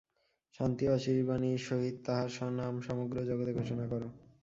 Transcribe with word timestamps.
শান্তি 0.59 0.83
ও 0.87 0.93
আশীর্বাণীর 0.93 1.61
সহিত 1.67 1.95
তাঁহার 2.05 2.29
নাম 2.59 2.73
সমগ্র 2.87 3.17
জগতে 3.29 3.51
ঘোষণা 3.53 3.85
কর। 3.87 4.01